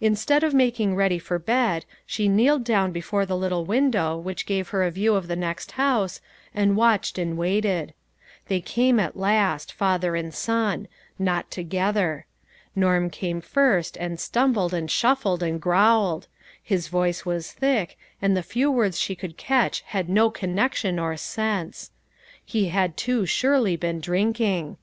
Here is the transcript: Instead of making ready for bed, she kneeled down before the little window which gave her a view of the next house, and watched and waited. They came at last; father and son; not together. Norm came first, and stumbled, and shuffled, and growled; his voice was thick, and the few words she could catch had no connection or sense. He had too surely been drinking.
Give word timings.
Instead 0.00 0.44
of 0.44 0.54
making 0.54 0.94
ready 0.94 1.18
for 1.18 1.40
bed, 1.40 1.84
she 2.06 2.28
kneeled 2.28 2.62
down 2.62 2.92
before 2.92 3.26
the 3.26 3.36
little 3.36 3.64
window 3.64 4.16
which 4.16 4.46
gave 4.46 4.68
her 4.68 4.84
a 4.84 4.92
view 4.92 5.16
of 5.16 5.26
the 5.26 5.34
next 5.34 5.72
house, 5.72 6.20
and 6.54 6.76
watched 6.76 7.18
and 7.18 7.36
waited. 7.36 7.92
They 8.46 8.60
came 8.60 9.00
at 9.00 9.16
last; 9.16 9.72
father 9.72 10.14
and 10.14 10.32
son; 10.32 10.86
not 11.18 11.50
together. 11.50 12.26
Norm 12.76 13.10
came 13.10 13.40
first, 13.40 13.96
and 13.96 14.20
stumbled, 14.20 14.72
and 14.72 14.88
shuffled, 14.88 15.42
and 15.42 15.60
growled; 15.60 16.28
his 16.62 16.86
voice 16.86 17.26
was 17.26 17.50
thick, 17.50 17.98
and 18.22 18.36
the 18.36 18.44
few 18.44 18.70
words 18.70 19.00
she 19.00 19.16
could 19.16 19.36
catch 19.36 19.80
had 19.88 20.08
no 20.08 20.30
connection 20.30 20.96
or 21.00 21.16
sense. 21.16 21.90
He 22.44 22.68
had 22.68 22.96
too 22.96 23.26
surely 23.26 23.74
been 23.74 23.98
drinking. 24.00 24.76